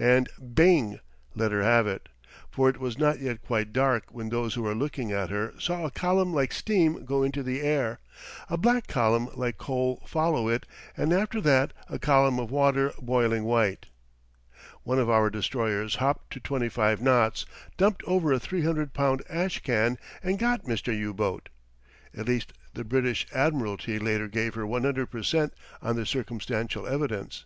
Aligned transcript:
and, 0.00 0.28
Bing! 0.52 0.98
let 1.36 1.52
her 1.52 1.62
have 1.62 1.86
it, 1.86 2.08
for 2.50 2.68
it 2.68 2.78
was 2.80 2.98
not 2.98 3.20
yet 3.20 3.40
quite 3.40 3.72
dark 3.72 4.06
when 4.10 4.30
those 4.30 4.54
who 4.54 4.64
were 4.64 4.74
looking 4.74 5.12
at 5.12 5.30
her 5.30 5.54
saw 5.60 5.84
a 5.84 5.92
column 5.92 6.34
like 6.34 6.50
steam 6.52 7.04
go 7.04 7.22
into 7.22 7.40
the 7.40 7.60
air, 7.60 8.00
a 8.50 8.56
black 8.56 8.88
column 8.88 9.28
like 9.34 9.58
coal 9.58 10.02
follow 10.04 10.48
it, 10.48 10.66
and 10.96 11.12
after 11.12 11.40
that 11.40 11.72
a 11.88 12.00
column 12.00 12.40
of 12.40 12.50
water 12.50 12.92
boiling 13.00 13.44
white. 13.44 13.86
One 14.82 14.98
of 14.98 15.08
our 15.08 15.30
destroyers 15.30 15.94
hopped 15.94 16.32
to 16.32 16.40
twenty 16.40 16.68
five 16.68 17.00
knots, 17.00 17.46
dumped 17.76 18.02
over 18.08 18.32
a 18.32 18.40
300 18.40 18.92
pound 18.92 19.22
"ash 19.30 19.60
can," 19.60 19.98
and 20.20 20.36
got 20.36 20.66
Mister 20.66 20.90
U 20.90 21.14
boat. 21.14 21.48
At 22.12 22.26
least, 22.26 22.52
the 22.74 22.82
British 22.82 23.24
admiralty 23.32 24.00
later 24.00 24.26
gave 24.26 24.56
her 24.56 24.66
100 24.66 25.06
per 25.12 25.22
cent 25.22 25.54
on 25.80 25.94
the 25.94 26.04
circumstantial 26.04 26.88
evidence. 26.88 27.44